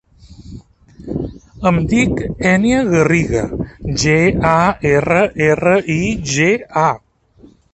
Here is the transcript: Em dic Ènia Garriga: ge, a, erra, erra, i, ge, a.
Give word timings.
Em 1.71 1.75
dic 1.91 2.23
Ènia 2.53 2.79
Garriga: 2.95 3.43
ge, 4.05 4.17
a, 4.55 4.57
erra, 4.95 5.21
erra, 5.53 5.79
i, 6.01 6.03
ge, 6.33 6.49
a. 6.89 7.51